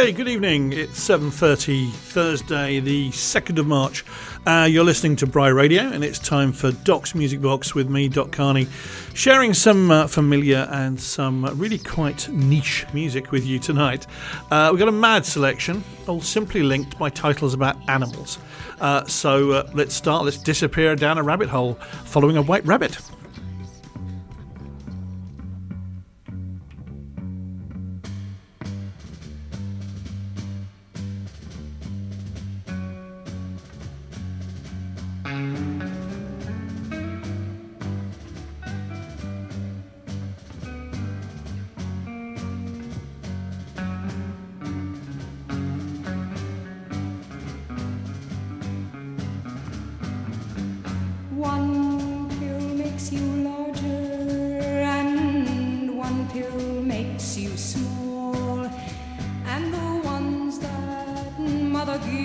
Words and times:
Okay, 0.00 0.12
good 0.12 0.28
evening. 0.28 0.72
It's 0.72 0.98
7:30 0.98 1.90
Thursday, 1.90 2.80
the 2.80 3.10
2nd 3.10 3.58
of 3.58 3.66
March. 3.66 4.02
Uh, 4.46 4.66
you're 4.68 4.82
listening 4.82 5.14
to 5.16 5.26
Bry 5.26 5.48
Radio, 5.48 5.82
and 5.82 6.02
it's 6.02 6.18
time 6.18 6.52
for 6.52 6.72
Doc's 6.72 7.14
Music 7.14 7.42
Box 7.42 7.74
with 7.74 7.90
me, 7.90 8.08
Doc 8.08 8.32
Carney, 8.32 8.66
sharing 9.12 9.52
some 9.52 9.90
uh, 9.90 10.06
familiar 10.06 10.66
and 10.70 10.98
some 10.98 11.44
really 11.58 11.76
quite 11.76 12.30
niche 12.30 12.86
music 12.94 13.30
with 13.30 13.44
you 13.44 13.58
tonight. 13.58 14.06
Uh, 14.50 14.70
we've 14.72 14.78
got 14.78 14.88
a 14.88 14.92
mad 14.92 15.26
selection, 15.26 15.84
all 16.06 16.22
simply 16.22 16.62
linked 16.62 16.98
by 16.98 17.10
titles 17.10 17.52
about 17.52 17.76
animals. 17.90 18.38
Uh, 18.80 19.04
so 19.04 19.50
uh, 19.50 19.70
let's 19.74 19.94
start. 19.94 20.24
Let's 20.24 20.38
disappear 20.38 20.96
down 20.96 21.18
a 21.18 21.22
rabbit 21.22 21.50
hole, 21.50 21.74
following 22.04 22.38
a 22.38 22.42
white 22.42 22.64
rabbit. 22.64 22.98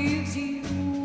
gives 0.06 0.38
you. 0.38 1.05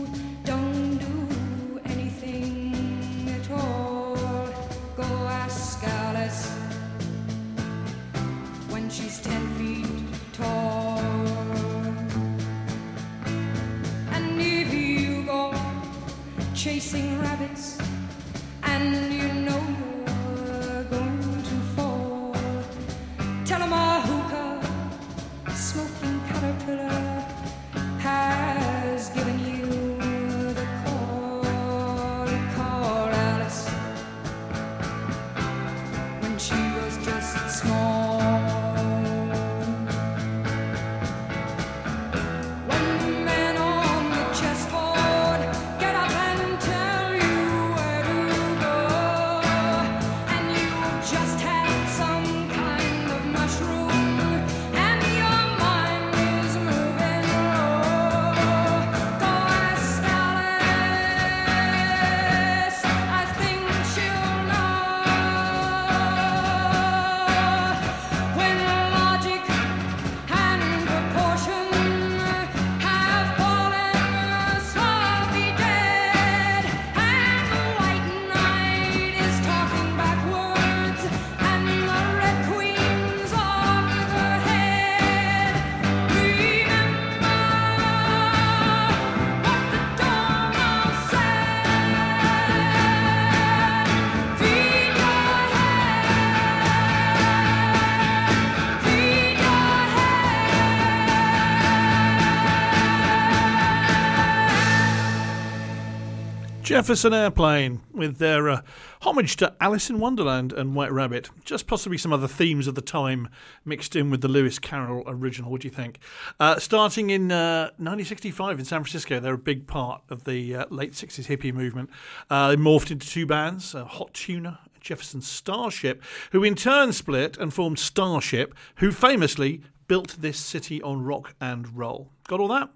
Jefferson 106.70 107.12
Airplane 107.12 107.80
with 107.92 108.18
their 108.18 108.48
uh, 108.48 108.60
homage 109.02 109.34
to 109.38 109.52
Alice 109.60 109.90
in 109.90 109.98
Wonderland 109.98 110.52
and 110.52 110.72
White 110.72 110.92
Rabbit. 110.92 111.28
Just 111.44 111.66
possibly 111.66 111.98
some 111.98 112.12
other 112.12 112.28
themes 112.28 112.68
of 112.68 112.76
the 112.76 112.80
time 112.80 113.28
mixed 113.64 113.96
in 113.96 114.08
with 114.08 114.20
the 114.20 114.28
Lewis 114.28 114.60
Carroll 114.60 115.02
original. 115.08 115.50
What 115.50 115.62
do 115.62 115.66
you 115.66 115.74
think? 115.74 115.98
Uh, 116.38 116.60
starting 116.60 117.10
in 117.10 117.32
uh, 117.32 117.70
1965 117.78 118.60
in 118.60 118.64
San 118.64 118.84
Francisco, 118.84 119.18
they're 119.18 119.34
a 119.34 119.36
big 119.36 119.66
part 119.66 120.02
of 120.10 120.22
the 120.22 120.54
uh, 120.54 120.66
late 120.70 120.92
60s 120.92 121.26
hippie 121.26 121.52
movement. 121.52 121.90
Uh, 122.30 122.50
they 122.50 122.56
morphed 122.56 122.92
into 122.92 123.08
two 123.08 123.26
bands 123.26 123.72
Hot 123.72 124.14
Tuna 124.14 124.60
and 124.72 124.80
Jefferson 124.80 125.22
Starship, 125.22 126.00
who 126.30 126.44
in 126.44 126.54
turn 126.54 126.92
split 126.92 127.36
and 127.36 127.52
formed 127.52 127.80
Starship, 127.80 128.54
who 128.76 128.92
famously 128.92 129.62
built 129.88 130.18
this 130.20 130.38
city 130.38 130.80
on 130.82 131.02
rock 131.02 131.34
and 131.40 131.76
roll. 131.76 132.12
Got 132.28 132.38
all 132.38 132.46
that? 132.46 132.70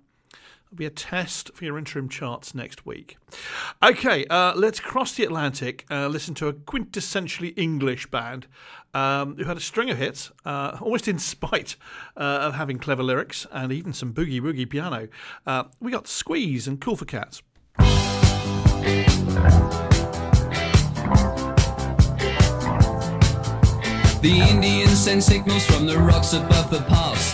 Will 0.75 0.79
be 0.79 0.87
a 0.87 0.91
test 0.91 1.53
for 1.55 1.65
your 1.65 1.79
interim 1.79 2.09
charts 2.09 2.53
next 2.55 2.85
week. 2.85 3.17
Okay, 3.83 4.27
uh, 4.27 4.55
let's 4.57 4.81
cross 4.81 5.15
the 5.15 5.23
Atlantic, 5.23 5.87
uh, 5.89 6.09
listen 6.09 6.35
to 6.35 6.49
a 6.49 6.53
quintessentially 6.53 7.57
English 7.57 8.11
band 8.11 8.49
um, 8.93 9.37
who 9.37 9.45
had 9.45 9.57
a 9.57 9.61
string 9.61 9.89
of 9.91 9.99
hits, 9.99 10.33
uh, 10.45 10.77
almost 10.81 11.07
in 11.07 11.19
spite 11.21 11.77
uh, 12.17 12.21
of 12.21 12.55
having 12.55 12.79
clever 12.79 13.05
lyrics 13.05 13.47
and 13.53 13.73
even 13.73 13.93
some 13.93 14.13
boogie 14.13 14.41
woogie 14.41 14.69
piano. 14.69 15.09
Uh, 15.47 15.65
we 15.81 15.93
got 15.93 16.09
Squeeze 16.09 16.67
and 16.67 16.81
Cool 16.81 16.97
for 16.97 17.05
Cats. 17.05 17.41
The 24.23 24.41
Indians 24.41 24.99
send 24.99 25.23
signals 25.23 25.67
from 25.67 25.87
the 25.87 25.99
rocks 25.99 26.33
above 26.33 26.71
the 26.71 26.81
pass. 26.89 27.34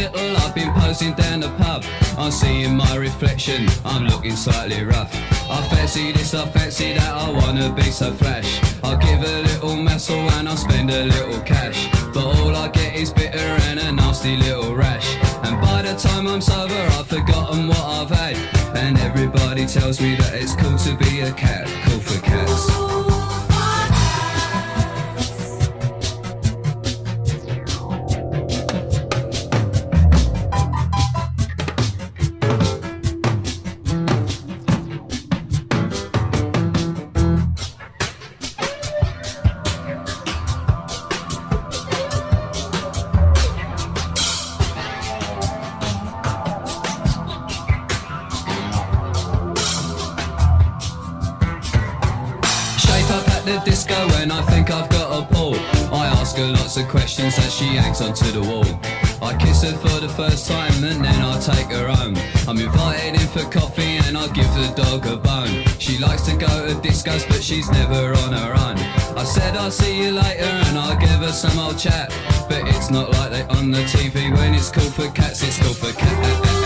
Been 0.99 1.13
down 1.13 1.39
the 1.39 1.49
pub. 1.57 1.83
I'm 2.17 2.31
seeing 2.31 2.75
my 2.75 2.95
reflection. 2.95 3.67
I'm 3.85 4.05
looking 4.05 4.35
slightly 4.35 4.83
rough. 4.83 5.11
I 5.49 5.65
fancy 5.69 6.11
this, 6.11 6.33
I 6.33 6.45
fancy 6.49 6.93
that. 6.93 7.13
I 7.13 7.31
wanna 7.31 7.71
be 7.73 7.83
so 7.83 8.11
flash. 8.11 8.61
I'll 8.83 8.97
give 8.97 9.23
a 9.23 9.41
little 9.41 9.77
muscle 9.77 10.19
and 10.19 10.49
I'll 10.49 10.57
spend 10.57 10.91
a 10.91 11.05
little 11.05 11.39
cash. 11.41 11.87
But 12.13 12.25
all 12.25 12.55
I 12.55 12.67
get 12.67 12.93
is 12.93 13.11
bitter 13.11 13.39
and 13.39 13.79
a 13.79 13.91
nasty 13.93 14.35
little 14.35 14.75
rash. 14.75 15.15
And 15.43 15.59
by 15.61 15.81
the 15.81 15.95
time 15.95 16.27
I'm 16.27 16.41
sober, 16.41 16.75
I've 16.75 17.07
forgotten 17.07 17.69
what 17.69 17.79
I've 17.79 18.09
had. 18.09 18.35
And 18.75 18.99
everybody 18.99 19.65
tells 19.65 20.01
me 20.01 20.15
that 20.15 20.33
it's 20.35 20.55
cool 20.55 20.77
to 20.77 20.95
be 20.97 21.21
a 21.21 21.31
cat. 21.31 21.67
Cool 21.85 21.99
for 21.99 22.21
cats. 22.21 22.80
Disco 53.91 54.07
when 54.17 54.31
I 54.31 54.41
think 54.43 54.71
I've 54.71 54.89
got 54.89 55.23
a 55.23 55.33
pull. 55.33 55.55
I 55.93 56.07
ask 56.07 56.37
her 56.37 56.47
lots 56.47 56.77
of 56.77 56.87
questions 56.87 57.37
as 57.37 57.53
she 57.53 57.65
hangs 57.65 58.01
onto 58.01 58.31
the 58.31 58.41
wall. 58.41 58.65
I 59.21 59.35
kiss 59.37 59.63
her 59.63 59.77
for 59.77 59.99
the 59.99 60.09
first 60.09 60.47
time 60.47 60.71
and 60.83 61.03
then 61.03 61.21
I 61.21 61.39
take 61.39 61.71
her 61.71 61.87
home. 61.87 62.15
I'm 62.47 62.59
invited 62.59 63.21
in 63.21 63.27
for 63.27 63.43
coffee 63.49 63.97
and 64.05 64.17
I 64.17 64.27
give 64.29 64.51
the 64.53 64.73
dog 64.75 65.05
a 65.05 65.17
bone. 65.17 65.63
She 65.79 65.97
likes 65.97 66.23
to 66.23 66.35
go 66.35 66.47
to 66.67 66.73
discos 66.75 67.27
but 67.27 67.43
she's 67.43 67.69
never 67.69 68.13
on 68.23 68.33
her 68.33 68.53
own. 68.53 68.77
I 69.17 69.23
said 69.23 69.55
I'll 69.55 69.71
see 69.71 70.01
you 70.01 70.11
later 70.11 70.51
and 70.67 70.77
I'll 70.77 70.99
give 70.99 71.09
her 71.09 71.31
some 71.31 71.57
old 71.59 71.77
chat. 71.77 72.09
But 72.49 72.67
it's 72.67 72.89
not 72.89 73.11
like 73.11 73.31
they 73.31 73.43
on 73.43 73.71
the 73.71 73.83
TV 73.83 74.31
when 74.31 74.53
it's 74.53 74.69
cool 74.69 74.89
for 74.91 75.09
cats, 75.11 75.43
it's 75.43 75.57
cool 75.59 75.73
for 75.73 75.91
cats. 75.97 76.60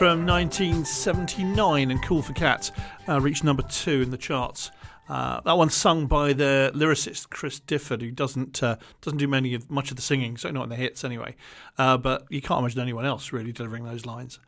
From 0.00 0.24
1979 0.24 1.90
and 1.90 2.02
Cool 2.02 2.22
for 2.22 2.32
Cats 2.32 2.72
uh, 3.06 3.20
reached 3.20 3.44
number 3.44 3.62
two 3.64 4.00
in 4.00 4.10
the 4.10 4.16
charts. 4.16 4.70
Uh, 5.10 5.42
that 5.42 5.58
one's 5.58 5.74
sung 5.74 6.06
by 6.06 6.32
the 6.32 6.72
lyricist 6.74 7.28
Chris 7.28 7.60
Difford, 7.60 8.00
who 8.00 8.10
doesn't 8.10 8.62
uh, 8.62 8.76
doesn't 9.02 9.18
do 9.18 9.28
many 9.28 9.52
of 9.52 9.70
much 9.70 9.90
of 9.90 9.96
the 9.96 10.02
singing, 10.02 10.38
so 10.38 10.50
not 10.50 10.62
in 10.62 10.68
the 10.70 10.76
hits 10.76 11.04
anyway. 11.04 11.36
Uh, 11.76 11.98
but 11.98 12.24
you 12.30 12.40
can't 12.40 12.60
imagine 12.60 12.80
anyone 12.80 13.04
else 13.04 13.30
really 13.30 13.52
delivering 13.52 13.84
those 13.84 14.06
lines. 14.06 14.38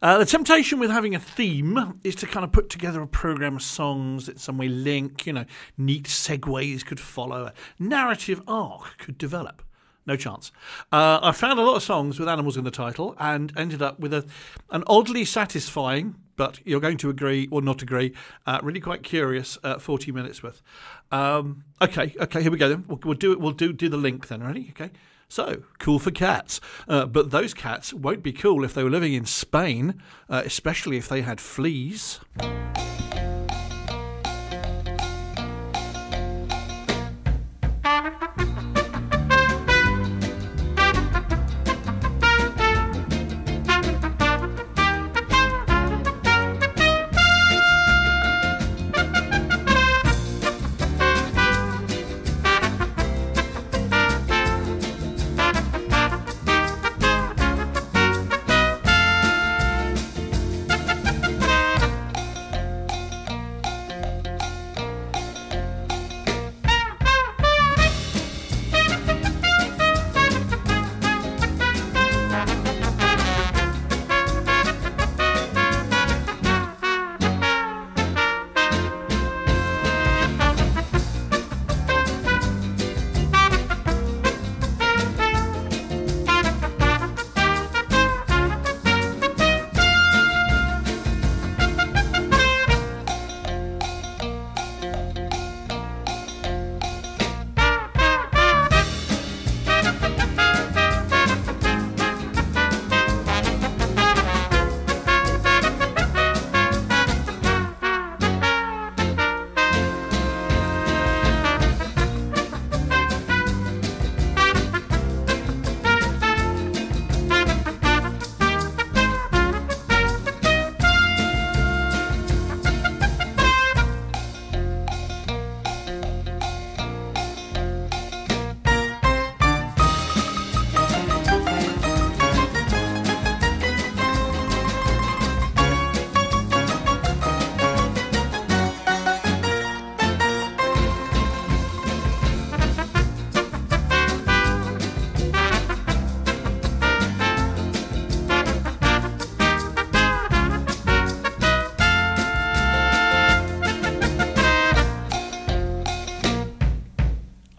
Uh, 0.00 0.16
the 0.18 0.24
temptation 0.24 0.78
with 0.78 0.90
having 0.90 1.12
a 1.12 1.18
theme 1.18 1.98
is 2.04 2.14
to 2.14 2.28
kind 2.28 2.44
of 2.44 2.52
put 2.52 2.70
together 2.70 3.02
a 3.02 3.08
program 3.08 3.56
of 3.56 3.62
songs 3.62 4.26
that 4.26 4.38
some 4.38 4.58
way 4.58 4.68
link, 4.68 5.26
you 5.26 5.32
know, 5.32 5.44
neat 5.76 6.04
segues 6.04 6.86
could 6.86 7.00
follow, 7.00 7.46
a 7.46 7.52
narrative 7.80 8.40
arc 8.46 8.96
could 8.98 9.18
develop. 9.18 9.60
No 10.08 10.16
chance. 10.16 10.50
Uh, 10.90 11.20
I 11.22 11.32
found 11.32 11.60
a 11.60 11.62
lot 11.62 11.76
of 11.76 11.82
songs 11.82 12.18
with 12.18 12.30
animals 12.30 12.56
in 12.56 12.64
the 12.64 12.70
title 12.70 13.14
and 13.20 13.52
ended 13.58 13.82
up 13.82 14.00
with 14.00 14.14
a, 14.14 14.24
an 14.70 14.82
oddly 14.86 15.26
satisfying, 15.26 16.14
but 16.36 16.60
you're 16.64 16.80
going 16.80 16.96
to 16.96 17.10
agree 17.10 17.46
or 17.50 17.60
not 17.60 17.82
agree, 17.82 18.14
uh, 18.46 18.58
really 18.62 18.80
quite 18.80 19.02
curious 19.02 19.58
uh, 19.62 19.78
40 19.78 20.12
minutes 20.12 20.42
worth. 20.42 20.62
Um, 21.12 21.64
okay, 21.82 22.14
okay, 22.18 22.40
here 22.40 22.50
we 22.50 22.56
go 22.56 22.70
then. 22.70 22.86
We'll, 22.88 23.00
we'll 23.04 23.18
do 23.18 23.32
it. 23.32 23.40
We'll 23.40 23.52
do 23.52 23.70
do 23.70 23.90
the 23.90 23.98
link 23.98 24.28
then. 24.28 24.42
Ready? 24.42 24.68
Okay. 24.70 24.90
So 25.28 25.64
cool 25.78 25.98
for 25.98 26.10
cats, 26.10 26.58
uh, 26.88 27.04
but 27.04 27.30
those 27.30 27.52
cats 27.52 27.92
won't 27.92 28.22
be 28.22 28.32
cool 28.32 28.64
if 28.64 28.72
they 28.72 28.82
were 28.82 28.88
living 28.88 29.12
in 29.12 29.26
Spain, 29.26 30.00
uh, 30.30 30.40
especially 30.42 30.96
if 30.96 31.06
they 31.06 31.20
had 31.20 31.38
fleas. 31.38 32.20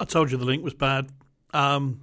Told 0.09 0.31
you 0.31 0.37
the 0.37 0.45
link 0.45 0.63
was 0.63 0.73
bad. 0.73 1.09
Um, 1.53 2.01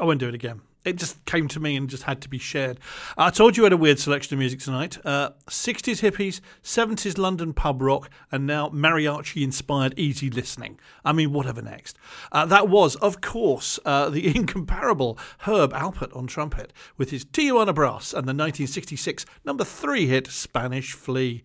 I 0.00 0.04
won't 0.04 0.20
do 0.20 0.28
it 0.28 0.34
again. 0.34 0.60
It 0.84 0.96
just 0.96 1.24
came 1.26 1.46
to 1.48 1.60
me 1.60 1.76
and 1.76 1.88
just 1.88 2.02
had 2.02 2.20
to 2.22 2.28
be 2.28 2.38
shared. 2.38 2.80
I 3.16 3.30
told 3.30 3.56
you 3.56 3.62
I 3.62 3.66
had 3.66 3.72
a 3.72 3.76
weird 3.76 4.00
selection 4.00 4.34
of 4.34 4.40
music 4.40 4.58
tonight. 4.58 4.98
Uh, 5.04 5.30
60s 5.48 6.00
hippies, 6.00 6.40
70s 6.64 7.16
London 7.18 7.52
pub 7.52 7.80
rock, 7.80 8.10
and 8.32 8.48
now 8.48 8.68
mariachi 8.70 9.42
inspired 9.42 9.96
easy 9.96 10.28
listening. 10.28 10.80
I 11.04 11.12
mean, 11.12 11.32
whatever 11.32 11.62
next. 11.62 11.96
Uh, 12.32 12.46
that 12.46 12.68
was, 12.68 12.96
of 12.96 13.20
course, 13.20 13.78
uh, 13.84 14.10
the 14.10 14.26
incomparable 14.36 15.18
Herb 15.38 15.72
Alpert 15.72 16.16
on 16.16 16.26
trumpet 16.26 16.72
with 16.96 17.10
his 17.10 17.24
Tijuana 17.24 17.74
Brass 17.74 18.12
and 18.12 18.26
the 18.26 18.34
1966 18.34 19.24
number 19.44 19.62
three 19.62 20.06
hit 20.06 20.26
Spanish 20.26 20.94
Flea 20.94 21.44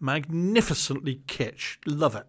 magnificently 0.00 1.22
kitsch. 1.26 1.76
Love 1.86 2.14
it. 2.14 2.26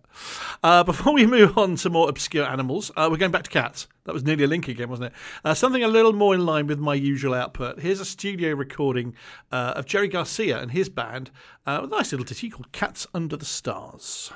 Uh, 0.64 0.84
before 0.90 1.14
we 1.14 1.26
move 1.26 1.58
on 1.58 1.76
to 1.78 1.90
more 1.90 2.10
obscure 2.10 2.46
animals, 2.46 2.92
uh, 2.96 3.08
we're 3.10 3.18
going 3.18 3.32
back 3.32 3.44
to 3.44 3.50
cats. 3.50 3.88
That 4.06 4.14
was 4.14 4.24
nearly 4.24 4.44
a 4.44 4.48
link 4.48 4.68
again, 4.68 4.90
wasn't 4.90 5.08
it? 5.08 5.14
Uh, 5.46 5.54
something 5.54 5.84
a 5.84 5.88
little 5.88 6.14
more 6.14 6.34
in 6.34 6.46
line 6.46 6.68
with 6.68 6.80
my 6.80 6.96
usual 6.96 7.34
output. 7.34 7.80
Here's 7.80 8.00
a 8.00 8.06
studio 8.06 8.56
recording 8.56 9.16
uh, 9.52 9.74
of 9.76 9.86
Jerry 9.86 10.08
Garcia 10.08 10.60
and 10.60 10.72
his 10.72 10.90
band, 10.90 11.32
uh, 11.68 11.82
a 11.84 11.88
nice 11.88 12.12
little 12.12 12.26
ditty 12.26 12.50
called 12.50 12.72
Cats 12.72 13.06
Under 13.14 13.38
the 13.38 13.46
Stars. 13.46 14.32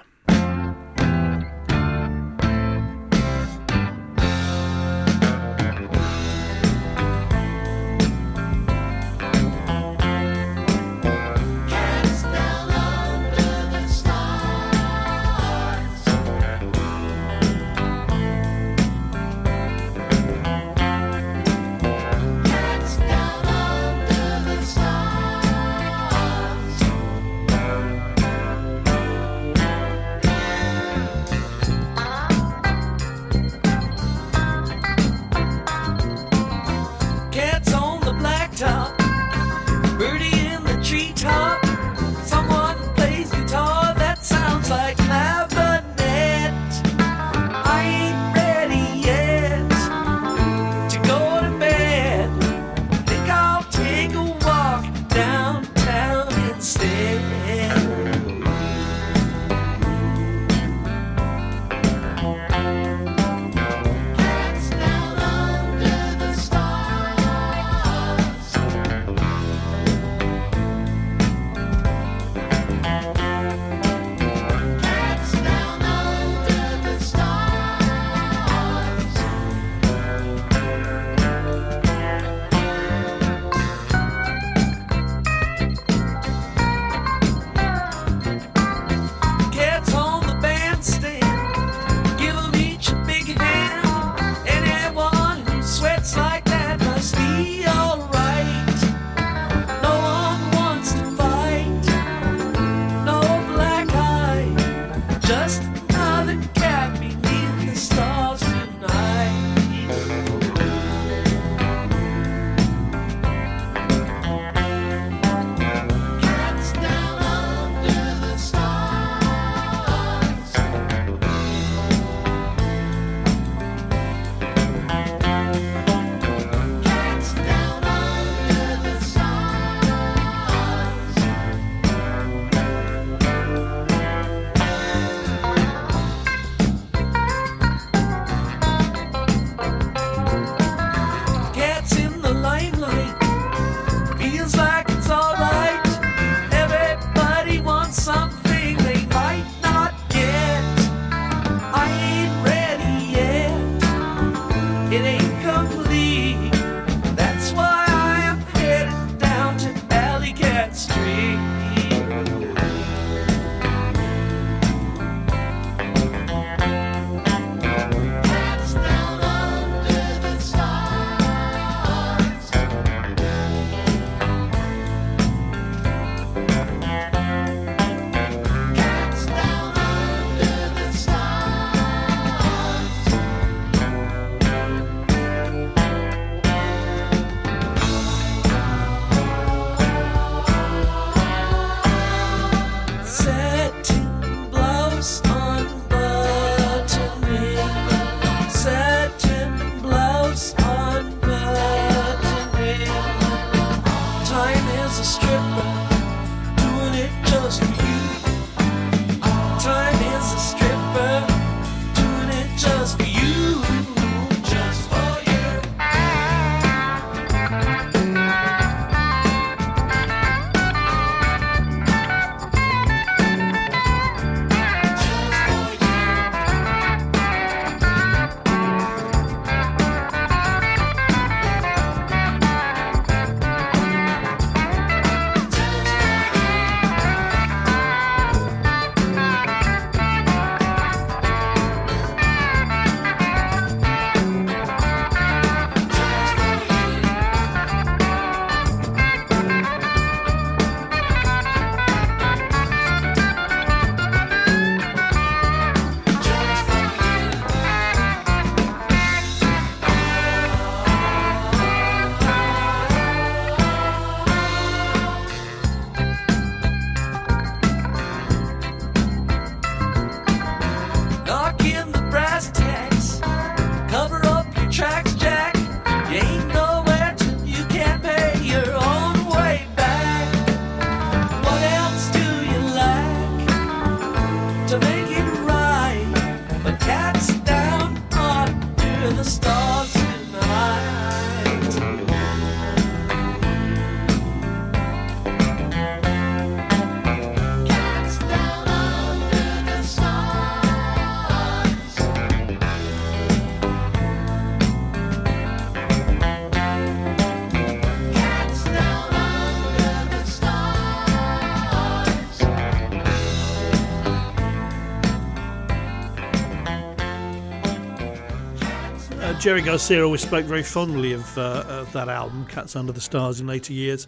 Jerry 319.44 319.62
Garcia 319.62 320.02
always 320.02 320.22
spoke 320.22 320.46
very 320.46 320.64
fondly 320.64 321.12
of, 321.12 321.38
uh, 321.38 321.66
of 321.68 321.92
that 321.92 322.08
album, 322.08 322.46
Cats 322.46 322.78
Under 322.78 322.94
the 322.94 323.02
Stars, 323.02 323.42
in 323.42 323.48
later 323.48 323.74
years. 323.74 324.08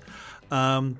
Um, 0.50 0.98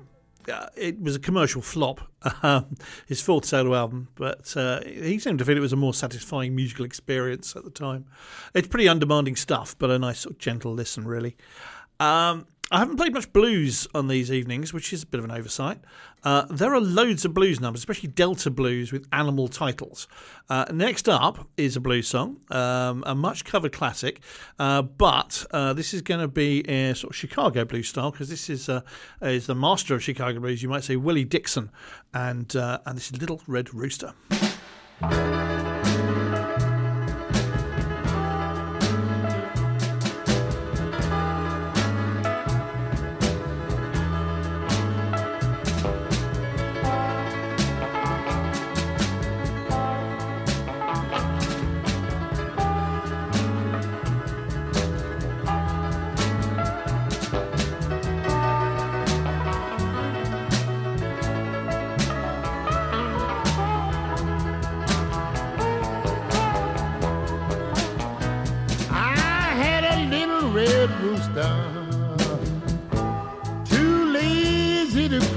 uh, 0.52 0.66
it 0.76 1.00
was 1.00 1.16
a 1.16 1.18
commercial 1.18 1.62
flop, 1.62 2.02
um, 2.42 2.76
his 3.08 3.22
fourth 3.22 3.46
solo 3.46 3.74
album, 3.74 4.08
but 4.14 4.54
uh, 4.54 4.82
he 4.84 5.18
seemed 5.18 5.38
to 5.38 5.46
feel 5.46 5.56
it 5.56 5.60
was 5.60 5.72
a 5.72 5.76
more 5.76 5.94
satisfying 5.94 6.54
musical 6.54 6.84
experience 6.84 7.56
at 7.56 7.64
the 7.64 7.70
time. 7.70 8.04
It's 8.52 8.68
pretty 8.68 8.88
undemanding 8.88 9.36
stuff, 9.36 9.74
but 9.78 9.90
a 9.90 9.98
nice 9.98 10.20
sort 10.20 10.34
of 10.34 10.38
gentle 10.38 10.74
listen, 10.74 11.06
really. 11.06 11.34
Um, 11.98 12.46
I 12.72 12.80
haven't 12.80 12.96
played 12.96 13.14
much 13.14 13.32
blues 13.32 13.86
on 13.94 14.08
these 14.08 14.32
evenings, 14.32 14.72
which 14.72 14.92
is 14.92 15.04
a 15.04 15.06
bit 15.06 15.20
of 15.20 15.24
an 15.24 15.30
oversight. 15.30 15.78
Uh, 16.24 16.46
there 16.50 16.74
are 16.74 16.80
loads 16.80 17.24
of 17.24 17.32
blues 17.32 17.60
numbers, 17.60 17.80
especially 17.80 18.08
Delta 18.08 18.50
blues 18.50 18.90
with 18.90 19.06
animal 19.12 19.46
titles. 19.46 20.08
Uh, 20.50 20.64
next 20.72 21.08
up 21.08 21.46
is 21.56 21.76
a 21.76 21.80
blues 21.80 22.08
song, 22.08 22.38
um, 22.50 23.04
a 23.06 23.14
much 23.14 23.44
covered 23.44 23.72
classic, 23.72 24.20
uh, 24.58 24.82
but 24.82 25.46
uh, 25.52 25.74
this 25.74 25.94
is 25.94 26.02
going 26.02 26.20
to 26.20 26.26
be 26.26 26.68
a 26.68 26.94
sort 26.94 27.12
of 27.12 27.16
Chicago 27.16 27.64
blues 27.64 27.88
style 27.88 28.10
because 28.10 28.28
this 28.28 28.50
is 28.50 28.68
uh, 28.68 28.80
is 29.22 29.46
the 29.46 29.54
master 29.54 29.94
of 29.94 30.02
Chicago 30.02 30.40
blues, 30.40 30.60
you 30.60 30.68
might 30.68 30.82
say 30.82 30.96
Willie 30.96 31.24
Dixon, 31.24 31.70
and 32.12 32.56
uh, 32.56 32.80
and 32.84 32.96
this 32.96 33.12
is 33.12 33.20
Little 33.20 33.40
Red 33.46 33.72
Rooster. 33.72 34.12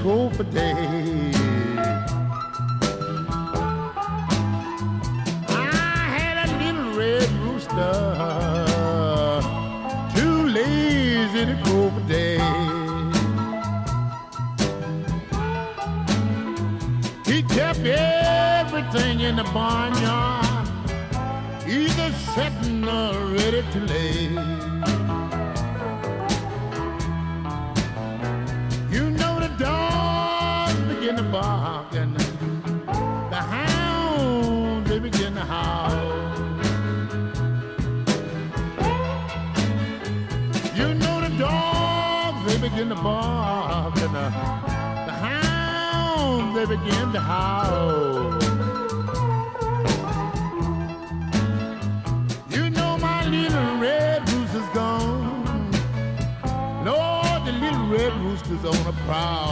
go 0.10 0.28
for 0.32 0.44
day. 0.46 0.74
I 5.48 6.02
had 6.16 6.36
a 6.46 6.50
little 6.62 6.90
red 6.98 7.30
rooster, 7.44 7.96
too 10.16 10.40
lazy 10.58 11.44
to 11.52 11.56
for. 11.68 12.40
He 17.30 17.44
kept 17.44 17.86
everything 17.86 19.20
in 19.20 19.36
the 19.36 19.48
barnyard, 19.58 20.68
either 21.68 22.12
setting 22.34 22.84
or 22.84 23.14
ready 23.38 23.64
to 23.74 23.80
lay. 23.92 24.49
they 46.60 46.66
begin 46.66 47.14
to 47.14 47.22
howl. 47.22 48.38
You 52.50 52.70
know 52.70 52.98
my 52.98 53.26
little 53.26 53.78
red 53.80 54.30
rooster's 54.30 54.70
gone. 54.74 55.72
Lord, 56.84 57.46
the 57.46 57.54
little 57.54 57.88
red 57.88 58.14
rooster's 58.24 58.66
on 58.66 58.88
a 58.88 58.96
prowl. 59.06 59.49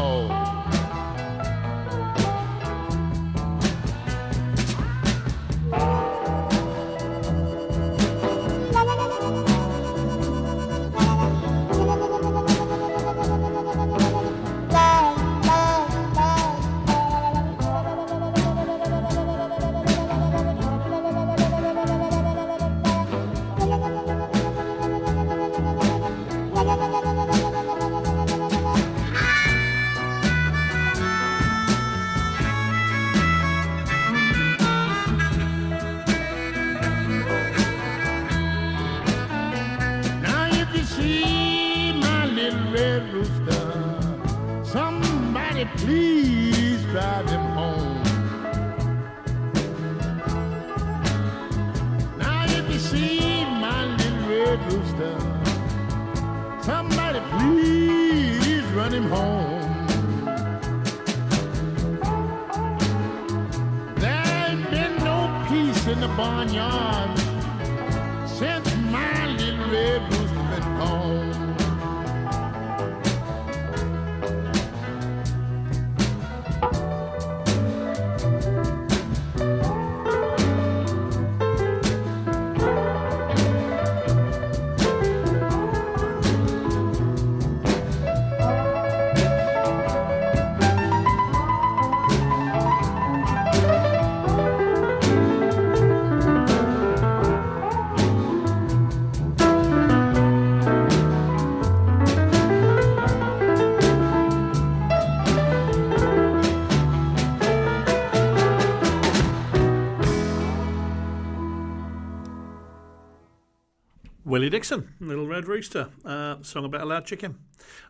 Willie 114.27 114.49
Dixon, 114.49 114.93
Little 114.99 115.25
Red 115.25 115.47
Rooster, 115.47 115.87
uh, 116.03 116.43
song 116.43 116.65
about 116.65 116.81
a 116.81 116.85
loud 116.85 117.05
chicken. 117.05 117.37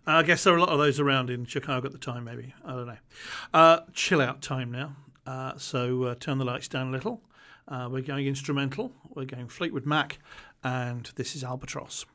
Uh, 0.05 0.17
I 0.17 0.23
guess 0.23 0.43
there 0.43 0.53
are 0.53 0.57
a 0.57 0.59
lot 0.59 0.69
of 0.69 0.77
those 0.77 0.99
around 0.99 1.31
in 1.31 1.45
Chicago 1.45 1.87
at 1.87 1.91
the 1.91 1.97
time, 1.97 2.25
maybe. 2.25 2.53
I 2.63 2.73
don't 2.73 2.85
know. 2.85 2.97
Uh, 3.55 3.79
chill 3.93 4.21
out 4.21 4.43
time 4.43 4.71
now. 4.71 4.95
Uh, 5.25 5.57
so 5.57 6.03
uh, 6.03 6.15
turn 6.19 6.37
the 6.37 6.45
lights 6.45 6.67
down 6.67 6.89
a 6.89 6.91
little. 6.91 7.23
Uh, 7.67 7.89
we're 7.91 8.03
going 8.03 8.27
instrumental. 8.27 8.91
We're 9.15 9.25
going 9.25 9.47
Fleetwood 9.47 9.87
Mac, 9.87 10.19
and 10.63 11.11
this 11.15 11.35
is 11.35 11.43
Albatross. 11.43 12.05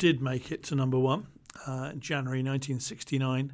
Did 0.00 0.22
make 0.22 0.50
it 0.50 0.64
to 0.64 0.74
number 0.74 0.98
one 0.98 1.26
uh, 1.66 1.90
in 1.92 2.00
January 2.00 2.38
1969, 2.38 3.52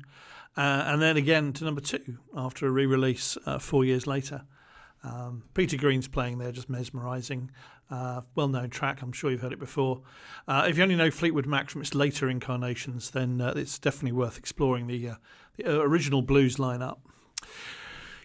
uh, 0.57 0.61
and 0.61 1.03
then 1.03 1.17
again 1.17 1.53
to 1.53 1.65
number 1.65 1.81
two 1.81 2.19
after 2.35 2.69
a 2.69 2.71
re 2.71 2.87
release 2.87 3.37
uh, 3.45 3.59
four 3.59 3.85
years 3.85 4.07
later. 4.07 4.45
Um, 5.03 5.43
Peter 5.55 5.77
Green's 5.77 6.09
playing 6.09 6.39
there, 6.39 6.53
just 6.53 6.71
mesmerising. 6.71 7.51
Uh, 7.91 8.23
well 8.37 8.49
known 8.49 8.71
track, 8.71 9.03
I'm 9.03 9.13
sure 9.13 9.31
you've 9.31 9.43
heard 9.43 9.53
it 9.53 9.59
before. 9.59 10.03
Uh, 10.47 10.67
if 10.69 10.77
you 10.77 10.85
only 10.85 10.97
know 10.97 11.11
Fleetwood 11.11 11.47
Mac 11.47 11.69
from 11.69 11.83
its 11.83 11.95
later 11.95 12.29
incarnations, 12.29 13.11
then 13.11 13.41
uh, 13.41 13.55
it's 13.57 13.79
definitely 13.79 14.13
worth 14.13 14.39
exploring 14.39 14.87
the, 14.87 15.11
uh, 15.11 15.15
the 15.57 15.81
uh, 15.81 15.83
original 15.83 16.23
blues 16.23 16.57
lineup. 16.57 16.99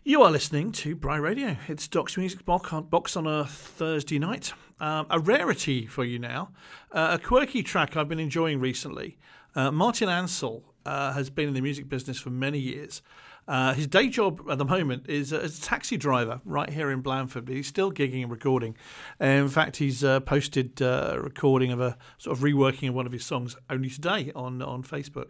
You 0.03 0.23
are 0.23 0.31
listening 0.31 0.71
to 0.71 0.95
Bry 0.95 1.17
Radio. 1.17 1.57
It's 1.67 1.87
Doc's 1.87 2.17
Music 2.17 2.43
Box 2.43 3.15
on 3.15 3.27
a 3.27 3.45
Thursday 3.45 4.17
night. 4.17 4.51
Um, 4.79 5.05
a 5.11 5.19
rarity 5.19 5.85
for 5.85 6.03
you 6.03 6.17
now, 6.17 6.49
uh, 6.91 7.19
a 7.21 7.23
quirky 7.23 7.61
track 7.61 7.95
I've 7.95 8.09
been 8.09 8.19
enjoying 8.19 8.59
recently. 8.59 9.19
Martin 9.55 10.09
Ansel 10.09 10.63
has 10.87 11.29
been 11.29 11.49
in 11.49 11.53
the 11.53 11.61
music 11.61 11.87
business 11.87 12.19
for 12.19 12.31
many 12.31 12.57
years. 12.57 13.03
Uh, 13.47 13.73
his 13.73 13.87
day 13.87 14.07
job 14.07 14.41
at 14.49 14.57
the 14.57 14.65
moment 14.65 15.09
is 15.09 15.33
as 15.33 15.57
a 15.57 15.61
taxi 15.61 15.97
driver 15.97 16.39
right 16.45 16.69
here 16.69 16.91
in 16.91 17.01
Blandford, 17.01 17.45
but 17.45 17.55
he's 17.55 17.67
still 17.67 17.91
gigging 17.91 18.21
and 18.21 18.31
recording. 18.31 18.75
in 19.19 19.47
fact, 19.49 19.77
he's 19.77 20.03
uh, 20.03 20.19
posted 20.21 20.81
uh, 20.81 21.13
a 21.15 21.19
recording 21.19 21.71
of 21.71 21.81
a 21.81 21.97
sort 22.17 22.37
of 22.37 22.43
reworking 22.43 22.89
of 22.89 22.95
one 22.95 23.05
of 23.05 23.11
his 23.11 23.25
songs 23.25 23.57
only 23.69 23.89
today 23.89 24.31
on, 24.35 24.61
on 24.61 24.83
Facebook. 24.83 25.29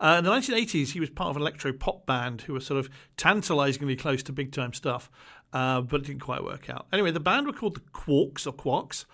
Uh, 0.00 0.16
in 0.18 0.24
the 0.24 0.30
1980s, 0.30 0.90
he 0.90 1.00
was 1.00 1.10
part 1.10 1.30
of 1.30 1.36
an 1.36 1.42
electro 1.42 1.72
pop 1.72 2.06
band 2.06 2.42
who 2.42 2.52
were 2.52 2.60
sort 2.60 2.78
of 2.78 2.90
tantalizingly 3.16 3.96
close 3.96 4.22
to 4.22 4.32
big 4.32 4.52
time 4.52 4.72
stuff. 4.72 5.10
Uh, 5.50 5.80
but 5.80 6.02
it 6.02 6.06
didn't 6.06 6.20
quite 6.20 6.44
work 6.44 6.68
out. 6.68 6.86
Anyway, 6.92 7.10
the 7.10 7.18
band 7.18 7.46
were 7.46 7.54
called 7.54 7.74
the 7.74 7.80
Quarks 7.80 8.46
or 8.46 8.52
Quarks, 8.52 9.06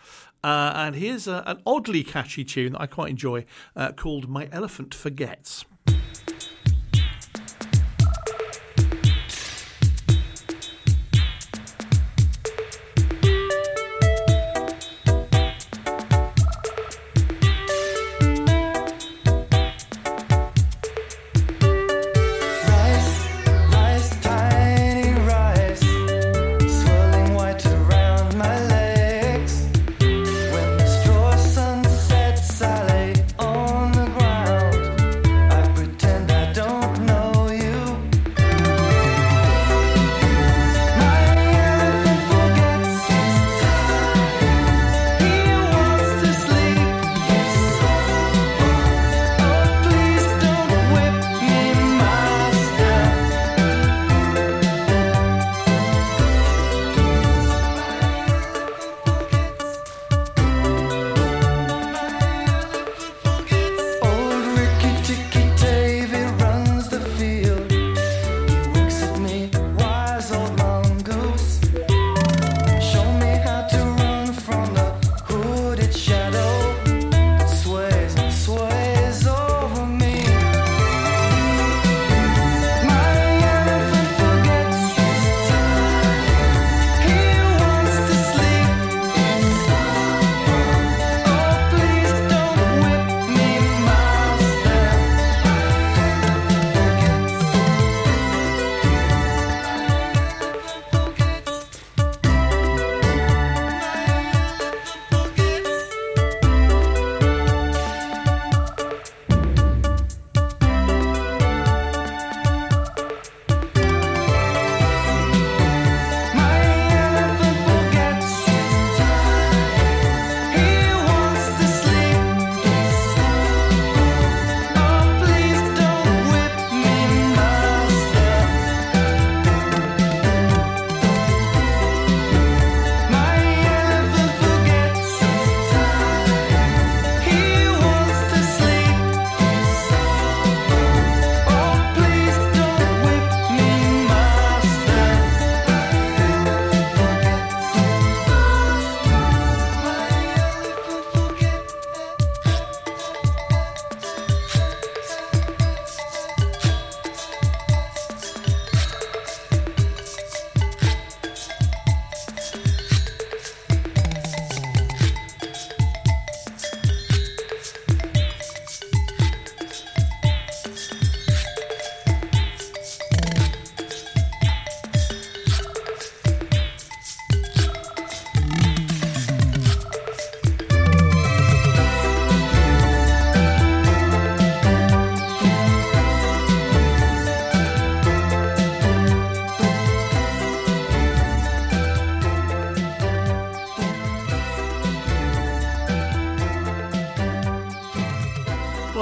uh, 0.43 0.73
and 0.75 0.97
here's 0.97 1.29
a, 1.29 1.45
an 1.47 1.63
oddly 1.65 2.03
catchy 2.03 2.45
tune 2.45 2.73
that 2.73 2.81
I 2.81 2.87
quite 2.89 3.11
enjoy 3.11 3.45
called 3.95 4.29
My 4.29 4.49
Elephant 4.51 4.93
Forgets. 4.93 5.65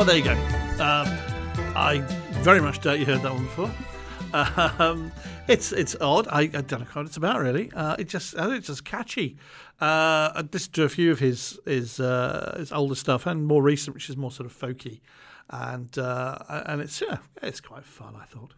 Well, 0.03 0.09
there 0.09 0.17
you 0.17 0.25
go. 0.25 0.33
Um, 0.83 1.07
I 1.77 2.05
very 2.43 2.61
much 2.61 2.81
doubt 2.81 2.99
you 2.99 3.07
heard 3.07 3.23
that 3.23 3.33
one 3.33 3.45
before. 3.45 3.71
Um, 4.81 5.13
it's 5.47 5.71
it's 5.71 5.95
odd. 6.01 6.27
I, 6.27 6.41
I, 6.41 6.47
don't 6.47 6.81
know 6.81 6.87
what 6.93 7.07
it's 7.07 7.17
about 7.17 7.39
really. 7.39 7.71
Uh, 7.73 7.95
it 8.01 8.09
just 8.09 8.35
it's 8.37 8.67
just 8.67 8.85
catchy. 8.85 9.37
Uh, 9.81 10.33
I 10.35 10.45
listened 10.53 10.75
to 10.75 10.83
a 10.83 10.89
few 10.89 11.13
of 11.13 11.21
his 11.21 11.57
his 11.67 12.01
uh, 12.01 12.57
his 12.59 12.73
older 12.73 12.97
stuff 12.97 13.27
and 13.27 13.47
more 13.47 13.63
recent, 13.63 13.95
which 13.95 14.11
is 14.11 14.17
more 14.17 14.33
sort 14.33 14.51
of 14.51 14.59
folky, 14.59 15.03
and 15.51 15.97
uh, 15.97 16.37
and 16.67 16.81
it's 16.81 17.01
yeah, 17.01 17.19
it's 17.41 17.61
quite 17.61 17.85
fun. 17.85 18.17
I 18.21 18.25
thought. 18.25 18.55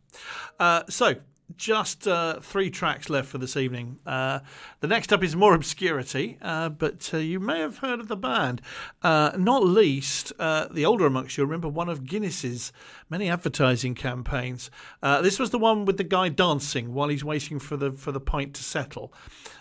Uh, 0.58 0.84
so 0.88 1.16
just 1.56 2.08
uh, 2.08 2.40
three 2.40 2.70
tracks 2.70 3.10
left 3.10 3.28
for 3.28 3.38
this 3.38 3.56
evening. 3.56 3.98
Uh, 4.06 4.40
the 4.80 4.86
next 4.86 5.12
up 5.12 5.22
is 5.22 5.36
more 5.36 5.54
obscurity, 5.54 6.38
uh, 6.42 6.68
but 6.68 7.10
uh, 7.12 7.18
you 7.18 7.38
may 7.38 7.60
have 7.60 7.78
heard 7.78 8.00
of 8.00 8.08
the 8.08 8.16
band. 8.16 8.60
Uh, 9.02 9.32
not 9.36 9.64
least, 9.64 10.32
uh, 10.38 10.66
the 10.70 10.84
older 10.84 11.06
amongst 11.06 11.36
you 11.36 11.44
remember 11.44 11.68
one 11.68 11.88
of 11.88 12.06
Guinness's 12.06 12.72
many 13.10 13.28
advertising 13.28 13.94
campaigns. 13.94 14.70
this 15.02 15.38
was 15.38 15.50
the 15.50 15.58
one 15.58 15.84
with 15.84 15.98
the 15.98 16.04
guy 16.04 16.28
dancing 16.28 16.94
while 16.94 17.08
he's 17.08 17.24
waiting 17.24 17.58
for 17.58 17.76
the 17.76 17.92
for 17.92 18.10
the 18.10 18.20
pint 18.20 18.54
to 18.54 18.62
settle. 18.62 19.12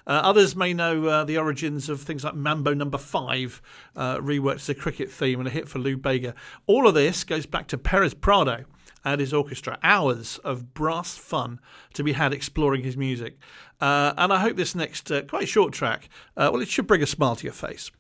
others 0.08 0.56
may 0.56 0.74
know 0.74 1.24
the 1.26 1.38
origins 1.38 1.90
of 1.90 2.02
things 2.02 2.24
like 2.24 2.36
Mambo 2.36 2.74
Number 2.74 2.98
Five, 2.98 3.62
reworked 3.96 4.56
as 4.56 4.70
a 4.70 4.76
cricket 4.76 5.12
theme 5.12 5.40
and 5.40 5.48
a 5.48 5.52
hit 5.52 5.68
for 5.68 5.80
Lou 5.80 5.98
Bega. 5.98 6.34
All 6.66 6.88
of 6.88 6.94
this 6.94 7.24
goes 7.24 7.46
back 7.46 7.68
to 7.68 7.78
Perez 7.78 8.14
Prado 8.14 8.66
and 9.04 9.20
his 9.20 9.34
orchestra. 9.34 9.78
Hours 9.84 10.40
of 10.44 10.74
brass 10.74 11.18
fun 11.18 11.60
to 11.94 12.04
be 12.04 12.14
had 12.14 12.34
exploring 12.34 12.84
his 12.84 12.98
music. 12.98 13.38
Uh, 13.82 14.14
and 14.18 14.32
I 14.32 14.40
hope 14.40 14.56
this 14.56 14.76
next 14.76 15.12
uh, 15.12 15.22
quite 15.24 15.48
short 15.48 15.74
track, 15.74 16.10
uh, 16.38 16.50
well, 16.52 16.62
it 16.62 16.70
should 16.70 16.88
bring 16.88 17.04
a 17.04 17.08
smile 17.08 17.36
to 17.36 17.44
your 17.44 17.54
face. 17.54 17.92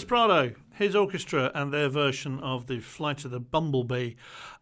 Perez 0.00 0.08
Prado, 0.08 0.54
his 0.76 0.96
orchestra, 0.96 1.50
and 1.54 1.72
their 1.72 1.90
version 1.90 2.40
of 2.40 2.68
the 2.68 2.80
Flight 2.80 3.26
of 3.26 3.30
the 3.30 3.40
Bumblebee. 3.40 4.14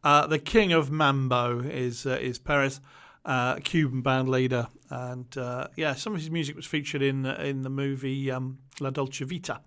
Uh, 0.02 0.26
the 0.26 0.40
king 0.40 0.72
of 0.72 0.90
mambo 0.90 1.60
is 1.60 2.06
uh, 2.06 2.18
is 2.20 2.40
Perez, 2.40 2.80
uh, 3.24 3.56
Cuban 3.56 4.00
band 4.00 4.28
leader, 4.28 4.66
and 4.90 5.36
uh, 5.38 5.68
yeah, 5.76 5.94
some 5.94 6.14
of 6.14 6.20
his 6.20 6.28
music 6.28 6.56
was 6.56 6.66
featured 6.66 7.02
in 7.02 7.24
in 7.24 7.62
the 7.62 7.70
movie 7.70 8.32
um, 8.32 8.58
La 8.80 8.90
Dolce 8.90 9.24
Vita, 9.24 9.60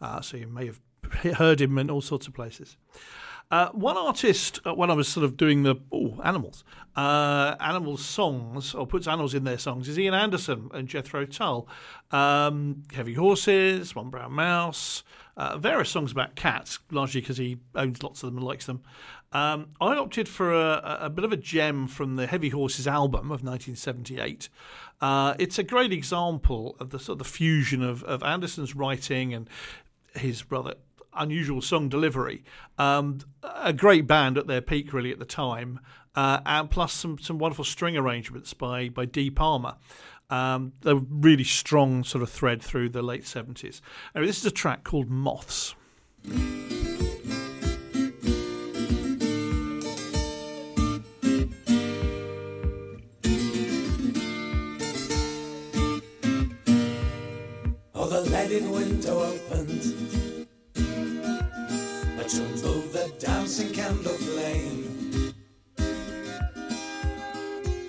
uh, 0.00 0.20
so 0.20 0.36
you 0.36 0.46
may 0.46 0.66
have 0.66 0.80
heard 1.38 1.60
him 1.60 1.76
in 1.76 1.90
all 1.90 2.02
sorts 2.02 2.28
of 2.28 2.34
places. 2.34 2.76
Uh, 3.48 3.68
one 3.70 3.96
artist, 3.96 4.58
uh, 4.66 4.74
when 4.74 4.90
I 4.90 4.94
was 4.94 5.06
sort 5.06 5.24
of 5.24 5.36
doing 5.36 5.62
the 5.62 5.76
animals, 6.24 6.64
uh, 6.96 7.54
animals 7.60 8.04
songs, 8.04 8.74
or 8.74 8.86
puts 8.88 9.06
animals 9.06 9.34
in 9.34 9.44
their 9.44 9.58
songs, 9.58 9.88
is 9.88 9.98
Ian 9.98 10.14
Anderson 10.14 10.68
and 10.74 10.88
Jethro 10.88 11.24
Tull. 11.26 11.68
Um, 12.10 12.82
Heavy 12.92 13.14
Horses, 13.14 13.94
One 13.94 14.10
Brown 14.10 14.32
Mouse, 14.32 15.04
uh, 15.36 15.58
various 15.58 15.90
songs 15.90 16.10
about 16.10 16.34
cats, 16.34 16.80
largely 16.90 17.20
because 17.20 17.36
he 17.36 17.58
owns 17.76 18.02
lots 18.02 18.22
of 18.22 18.30
them 18.30 18.38
and 18.38 18.46
likes 18.46 18.66
them. 18.66 18.82
Um, 19.32 19.68
I 19.80 19.94
opted 19.96 20.28
for 20.28 20.52
a, 20.52 20.98
a, 21.02 21.10
bit 21.10 21.24
of 21.24 21.32
a 21.32 21.36
gem 21.36 21.86
from 21.88 22.16
the 22.16 22.26
Heavy 22.26 22.48
Horses 22.48 22.88
album 22.88 23.26
of 23.26 23.44
1978. 23.44 24.48
Uh, 25.00 25.34
it's 25.38 25.58
a 25.58 25.62
great 25.62 25.92
example 25.92 26.76
of 26.80 26.90
the 26.90 26.98
sort 26.98 27.14
of 27.14 27.18
the 27.18 27.30
fusion 27.30 27.82
of, 27.82 28.02
of 28.04 28.22
Anderson's 28.22 28.74
writing 28.74 29.34
and 29.34 29.48
his 30.14 30.50
rather 30.50 30.74
unusual 31.16 31.60
song 31.60 31.88
delivery. 31.88 32.44
Um, 32.78 33.18
a 33.42 33.72
great 33.72 34.06
band 34.06 34.38
at 34.38 34.46
their 34.46 34.60
peak, 34.60 34.92
really, 34.92 35.12
at 35.12 35.18
the 35.18 35.24
time, 35.24 35.80
uh, 36.14 36.40
and 36.46 36.70
plus 36.70 36.92
some 36.92 37.18
some 37.18 37.38
wonderful 37.38 37.64
string 37.64 37.96
arrangements 37.96 38.54
by 38.54 38.88
by 38.88 39.04
Dee 39.04 39.30
Palmer. 39.30 39.76
Um, 40.28 40.72
a 40.84 40.96
really 40.96 41.44
strong 41.44 42.02
sort 42.02 42.22
of 42.22 42.30
thread 42.30 42.60
through 42.62 42.88
the 42.90 43.02
late 43.02 43.26
seventies. 43.26 43.80
Anyway, 44.14 44.26
this 44.26 44.38
is 44.38 44.46
a 44.46 44.50
track 44.50 44.84
called 44.84 45.08
Moths. 45.08 45.74
Candle 63.86 64.12
flame. 64.14 65.34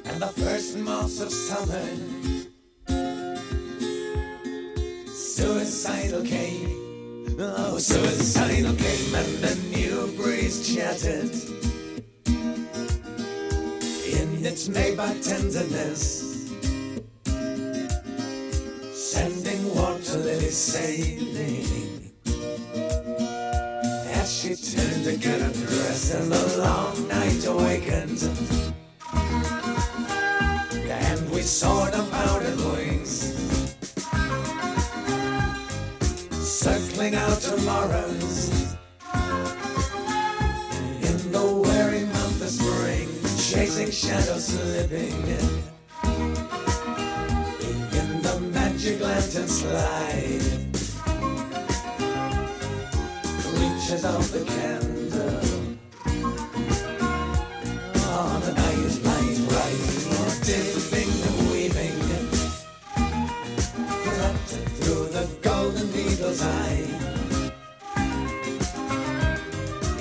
And 0.06 0.22
the 0.22 0.32
first 0.44 0.78
moths 0.78 1.20
of 1.22 1.32
summer, 1.32 1.90
suicidal 5.08 6.24
came. 6.24 7.36
Oh, 7.40 7.78
suicidal 7.80 8.76
came, 8.76 9.16
and 9.16 9.38
the 9.46 9.56
new 9.76 10.16
breeze 10.18 10.58
chattered 10.72 11.34
in 14.18 14.46
It's 14.46 14.68
neighbor 14.68 15.14
tenderness. 15.22 16.54
Sending 18.94 19.76
water 19.76 20.18
lilies 20.18 20.58
sailing. 20.58 21.87
Turned 24.76 25.06
to 25.06 25.16
get 25.16 25.40
a 25.40 25.54
dress 25.66 26.14
and 26.14 26.30
the 26.30 26.58
long 26.58 27.08
night 27.08 27.46
awakened. 27.46 28.22
And 30.90 31.32
we 31.32 31.42
saw 31.42 31.86
the 31.86 32.04
powdered 32.12 32.60
wings. 32.74 33.34
Circling 36.34 37.16
out 37.16 37.40
tomorrows. 37.40 38.76
In 41.02 41.32
the 41.32 41.62
weary 41.64 42.04
month 42.06 42.42
of 42.42 42.50
spring. 42.50 43.08
Chasing 43.38 43.90
shadows 43.90 44.48
slipping 44.48 45.16
in. 45.38 45.64
In 48.00 48.22
the 48.22 48.40
magic 48.52 49.00
lantern 49.00 49.48
slide. 49.48 50.37
Reaches 53.88 54.04
out 54.04 54.22
the 54.22 54.44
candle. 54.44 55.40
Oh, 57.96 58.40
the 58.44 58.52
night 58.52 58.80
is 58.80 59.00
light, 59.06 59.40
right, 59.56 59.80
dipping 60.44 61.12
and 61.24 61.38
weaving. 61.50 61.98
Through 64.82 65.06
the 65.16 65.26
golden 65.42 65.88
needle's 65.94 66.42
eye. 66.42 66.84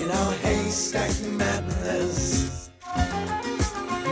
In 0.02 0.10
our 0.10 0.32
haystack 0.42 1.12
madness. 1.30 2.70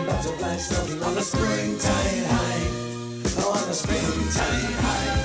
Butterflies 0.07 0.68
floating 0.68 1.03
on 1.03 1.14
the 1.16 1.22
springtime 1.22 2.25
high. 2.31 2.62
Oh, 3.43 3.61
on 3.61 3.66
the 3.66 3.75
springtime 3.75 4.72
high. 4.85 5.24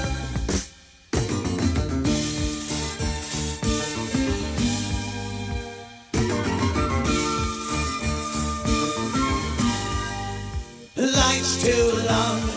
Too 11.60 11.92
long, 12.08 12.49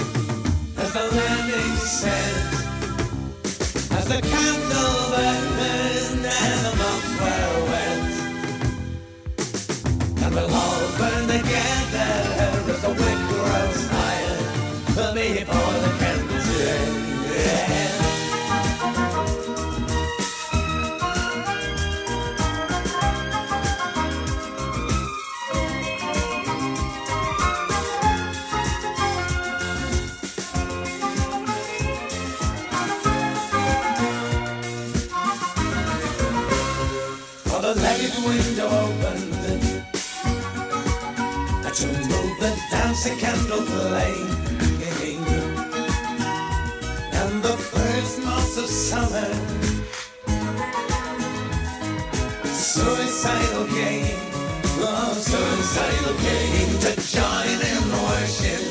the 43.03 43.09
dancing 43.09 43.19
candle 43.19 43.63
flame. 43.63 44.31
And 47.13 47.43
the 47.43 47.57
first 47.57 48.23
months 48.23 48.57
of 48.59 48.67
summer, 48.67 49.31
suicidal 52.45 53.67
game, 53.67 54.19
oh, 54.79 55.15
suicidal 55.15 56.15
game 56.23 56.79
to 56.85 56.93
join 57.11 57.59
in 57.73 57.83
worship 58.07 58.63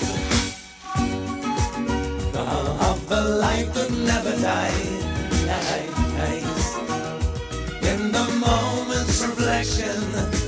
of 2.90 3.10
the 3.10 3.22
light 3.22 3.74
that 3.74 3.92
never 3.92 4.36
dies. 4.42 5.02
In 7.82 8.12
the 8.12 8.26
moment's 8.40 9.22
reflection 9.26 10.41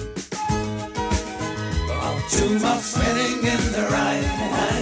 moths 2.50 2.96
spinning 2.96 3.38
in 3.38 3.72
their 3.72 3.90
eyes. 3.90 4.73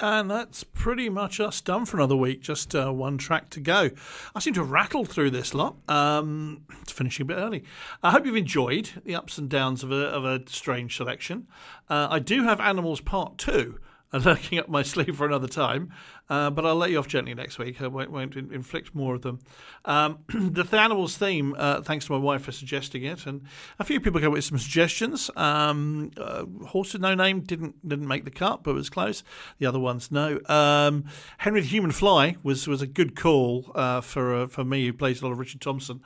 And 0.00 0.30
that's 0.30 0.62
pretty 0.62 1.08
much 1.08 1.40
us 1.40 1.60
done 1.60 1.84
for 1.84 1.96
another 1.96 2.14
week. 2.14 2.40
Just 2.40 2.72
uh, 2.72 2.92
one 2.92 3.18
track 3.18 3.50
to 3.50 3.60
go. 3.60 3.90
I 4.32 4.38
seem 4.38 4.54
to 4.54 4.60
have 4.60 4.70
rattled 4.70 5.08
through 5.08 5.30
this 5.30 5.54
lot. 5.54 5.74
Um, 5.88 6.62
it's 6.80 6.92
finishing 6.92 7.24
a 7.24 7.26
bit 7.26 7.36
early. 7.36 7.64
I 8.00 8.12
hope 8.12 8.24
you've 8.24 8.36
enjoyed 8.36 8.90
the 9.04 9.16
ups 9.16 9.38
and 9.38 9.48
downs 9.48 9.82
of 9.82 9.90
a, 9.90 10.06
of 10.06 10.24
a 10.24 10.48
strange 10.48 10.96
selection. 10.96 11.48
Uh, 11.90 12.06
I 12.10 12.20
do 12.20 12.44
have 12.44 12.60
Animals 12.60 13.00
Part 13.00 13.38
2 13.38 13.80
lurking 14.12 14.58
up 14.58 14.68
my 14.68 14.82
sleeve 14.82 15.16
for 15.16 15.26
another 15.26 15.48
time, 15.48 15.92
uh, 16.30 16.50
but 16.50 16.64
I'll 16.64 16.76
let 16.76 16.90
you 16.90 16.98
off 16.98 17.08
gently 17.08 17.34
next 17.34 17.58
week. 17.58 17.80
I 17.80 17.86
won't, 17.86 18.10
won't 18.10 18.36
in- 18.36 18.52
inflict 18.52 18.94
more 18.94 19.14
of 19.14 19.22
them. 19.22 19.40
Um, 19.84 20.18
the 20.28 20.66
Animals 20.78 21.16
theme, 21.16 21.54
uh, 21.58 21.82
thanks 21.82 22.06
to 22.06 22.12
my 22.12 22.18
wife 22.18 22.42
for 22.42 22.52
suggesting 22.52 23.04
it, 23.04 23.26
and 23.26 23.42
a 23.78 23.84
few 23.84 24.00
people 24.00 24.20
came 24.20 24.28
up 24.28 24.34
with 24.34 24.44
some 24.44 24.58
suggestions. 24.58 25.30
Um, 25.36 26.10
uh, 26.16 26.44
Horse 26.66 26.92
with 26.92 27.02
No 27.02 27.14
Name 27.14 27.40
didn't 27.40 27.86
didn't 27.86 28.08
make 28.08 28.24
the 28.24 28.30
cut, 28.30 28.62
but 28.62 28.74
was 28.74 28.90
close. 28.90 29.22
The 29.58 29.66
other 29.66 29.80
ones, 29.80 30.10
no. 30.10 30.40
Um, 30.46 31.04
Henry 31.38 31.60
the 31.60 31.66
Human 31.66 31.90
Fly 31.90 32.36
was 32.42 32.66
was 32.66 32.82
a 32.82 32.86
good 32.86 33.16
call 33.16 33.70
uh, 33.74 34.00
for 34.00 34.34
uh, 34.34 34.46
for 34.46 34.64
me, 34.64 34.86
who 34.86 34.92
plays 34.92 35.20
a 35.20 35.24
lot 35.24 35.32
of 35.32 35.38
Richard 35.38 35.60
Thompson 35.60 36.00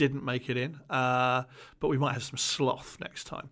didn't 0.00 0.24
make 0.24 0.48
it 0.48 0.56
in, 0.56 0.80
uh, 0.88 1.42
but 1.78 1.88
we 1.88 1.98
might 1.98 2.14
have 2.14 2.22
some 2.22 2.38
sloth 2.38 2.96
next 3.02 3.24
time. 3.24 3.50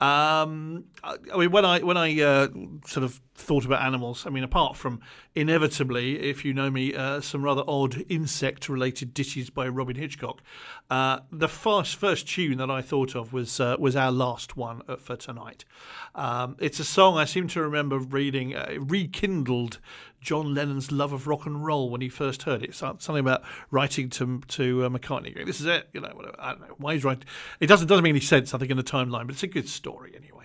Um, 0.00 0.84
I, 1.04 1.16
I 1.34 1.36
mean, 1.36 1.50
when 1.50 1.66
I 1.66 1.80
when 1.80 1.98
I 1.98 2.18
uh, 2.22 2.48
sort 2.86 3.04
of 3.04 3.20
thought 3.34 3.66
about 3.66 3.82
animals, 3.82 4.26
I 4.26 4.30
mean, 4.30 4.42
apart 4.42 4.78
from 4.78 5.00
inevitably, 5.34 6.18
if 6.18 6.42
you 6.42 6.54
know 6.54 6.70
me, 6.70 6.94
uh, 6.94 7.20
some 7.20 7.42
rather 7.42 7.64
odd 7.68 8.02
insect-related 8.08 9.12
dishes 9.12 9.50
by 9.50 9.68
Robyn 9.68 9.96
Hitchcock, 9.96 10.40
uh, 10.88 11.18
the 11.30 11.48
first 11.48 11.96
first 11.96 12.26
tune 12.26 12.56
that 12.56 12.70
I 12.70 12.80
thought 12.80 13.14
of 13.14 13.34
was 13.34 13.60
uh, 13.60 13.76
was 13.78 13.94
our 13.94 14.10
last 14.10 14.56
one 14.56 14.80
uh, 14.88 14.96
for 14.96 15.16
tonight. 15.16 15.66
Um, 16.14 16.56
it's 16.60 16.80
a 16.80 16.84
song 16.84 17.18
I 17.18 17.26
seem 17.26 17.46
to 17.48 17.60
remember 17.60 17.98
reading, 17.98 18.54
rekindled 18.78 19.80
John 20.20 20.54
Lennon's 20.54 20.92
love 20.92 21.12
of 21.12 21.26
rock 21.26 21.46
and 21.46 21.64
roll 21.64 21.88
when 21.90 22.00
he 22.00 22.08
first 22.08 22.42
heard 22.44 22.62
it. 22.62 22.74
So- 22.74 22.96
Something 22.98 23.20
about 23.20 23.42
writing 23.70 24.10
to 24.10 24.40
to 24.48 24.84
uh, 24.84 24.88
McCartney. 24.88 25.44
This 25.46 25.60
is 25.60 25.66
it, 25.66 25.88
you 25.92 26.00
know. 26.00 26.10
Whatever. 26.14 26.36
I 26.38 26.50
don't 26.52 26.60
know 26.68 26.74
why 26.78 26.94
he's 26.94 27.04
writing. 27.04 27.24
It 27.60 27.66
doesn't 27.66 27.86
doesn't 27.88 28.02
make 28.02 28.10
any 28.10 28.20
sense. 28.20 28.52
I 28.54 28.58
think 28.58 28.70
in 28.70 28.76
the 28.76 28.82
timeline, 28.82 29.26
but 29.26 29.30
it's 29.30 29.42
a 29.42 29.46
good 29.48 29.68
story 29.68 30.12
anyway. 30.16 30.39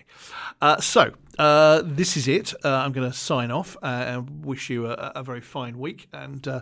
Uh, 0.62 0.80
so 0.80 1.12
uh, 1.38 1.82
this 1.84 2.16
is 2.16 2.28
it. 2.28 2.53
Uh, 2.64 2.70
I'm 2.70 2.91
going 2.91 3.10
to 3.10 3.16
sign 3.16 3.51
off 3.51 3.76
uh, 3.84 3.86
and 3.86 4.45
wish 4.45 4.70
you 4.70 4.88
a, 4.88 5.12
a 5.16 5.24
very 5.24 5.41
fine 5.41 5.78
week 5.78 6.08
and 6.14 6.47
uh, 6.47 6.62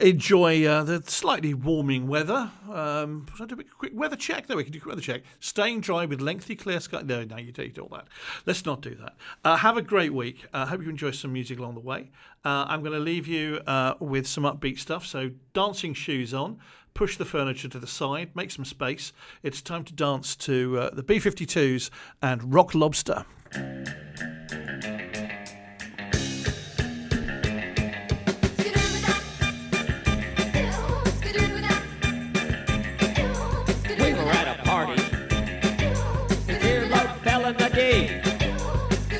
enjoy 0.00 0.66
uh, 0.66 0.84
the 0.84 1.02
slightly 1.06 1.54
warming 1.54 2.06
weather. 2.06 2.50
Um, 2.70 3.26
should 3.34 3.50
I 3.50 3.54
do 3.54 3.60
a 3.60 3.64
quick 3.64 3.92
weather 3.94 4.16
check? 4.16 4.46
There 4.46 4.56
we 4.56 4.64
can 4.64 4.72
do 4.72 4.78
a 4.78 4.82
quick 4.82 4.92
weather 4.92 5.02
check. 5.02 5.22
Staying 5.40 5.80
dry 5.80 6.04
with 6.04 6.20
lengthy 6.20 6.54
clear 6.54 6.80
sky. 6.80 7.02
No, 7.02 7.24
no, 7.24 7.36
you 7.38 7.50
don't 7.50 7.78
all 7.78 7.88
that. 7.88 8.08
Let's 8.44 8.66
not 8.66 8.82
do 8.82 8.94
that. 8.96 9.58
Have 9.58 9.76
a 9.76 9.82
great 9.82 10.12
week. 10.12 10.44
I 10.52 10.66
hope 10.66 10.82
you 10.82 10.90
enjoy 10.90 11.12
some 11.12 11.32
music 11.32 11.58
along 11.58 11.74
the 11.74 11.80
way. 11.80 12.10
I'm 12.44 12.80
going 12.80 12.92
to 12.92 12.98
leave 12.98 13.26
you 13.26 13.60
with 14.00 14.26
some 14.26 14.44
upbeat 14.44 14.78
stuff. 14.78 15.06
So 15.06 15.30
dancing 15.54 15.94
shoes 15.94 16.34
on. 16.34 16.58
Push 16.98 17.16
the 17.16 17.24
furniture 17.24 17.68
to 17.68 17.78
the 17.78 17.86
side, 17.86 18.34
make 18.34 18.50
some 18.50 18.64
space. 18.64 19.12
It's 19.44 19.62
time 19.62 19.84
to 19.84 19.92
dance 19.92 20.34
to 20.34 20.80
uh, 20.80 20.90
the 20.90 21.04
B 21.04 21.18
52s 21.18 21.90
and 22.20 22.52
Rock 22.52 22.74
Lobster. 22.74 23.24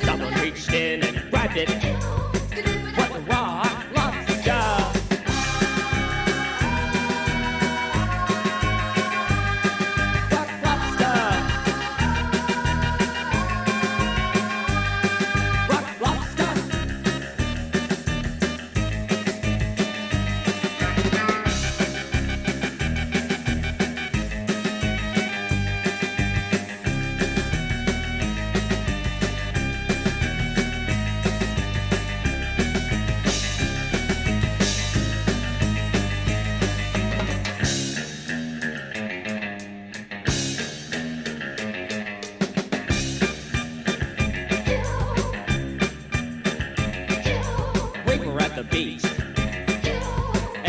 Someone 0.02 0.34
reached 0.40 0.72
in 0.72 1.04
and 1.04 1.30
grabbed 1.30 1.56
it. 1.56 1.87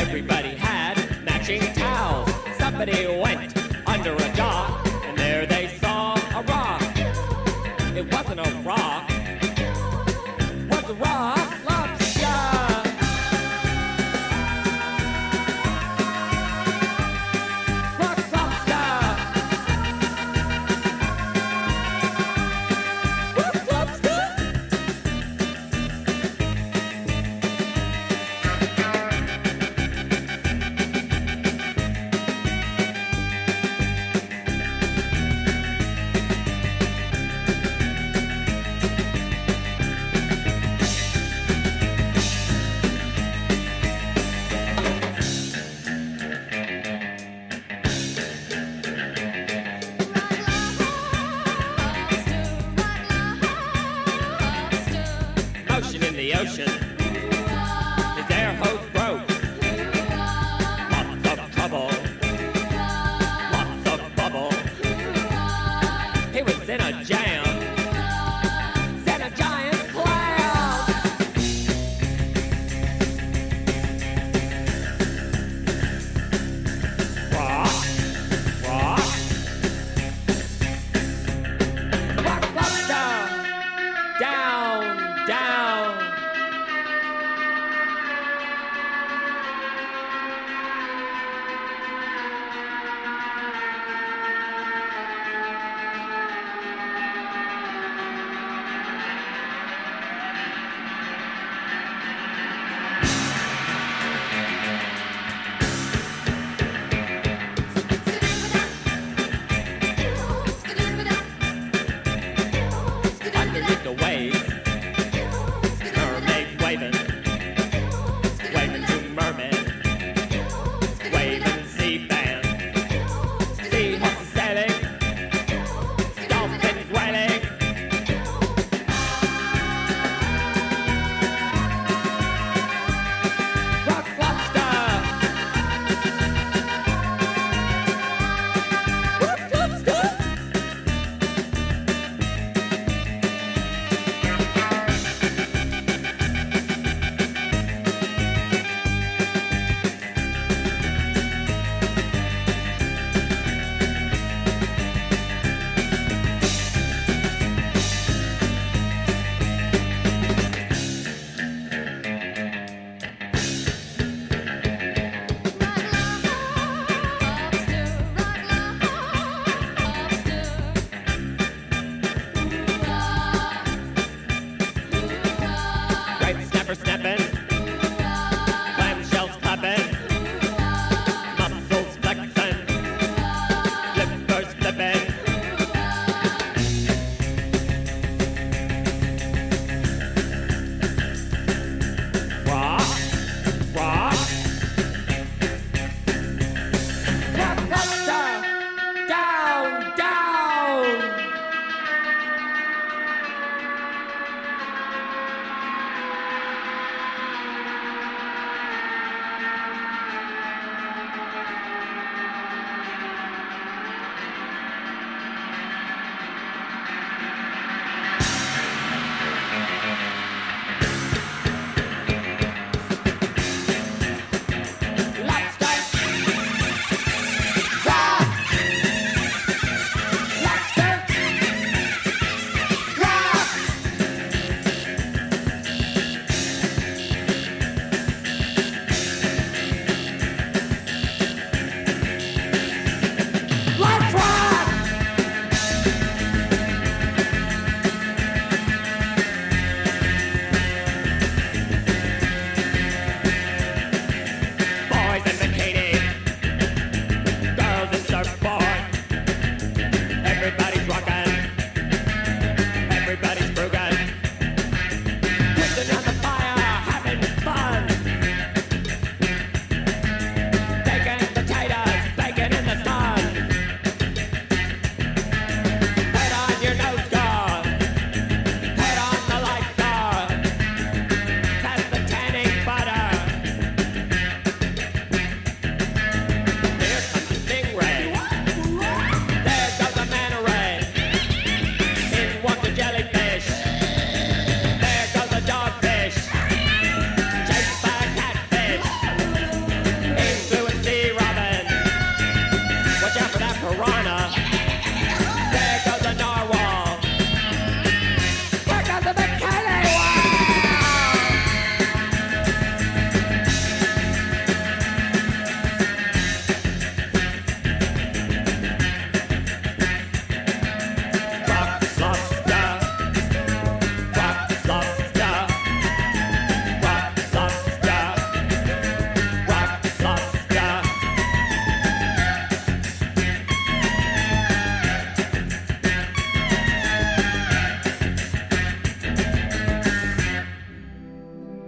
Everybody 0.10 0.55
had 0.55 1.24
matching 1.24 1.62
towels. 1.76 2.32
Somebody 2.57 3.05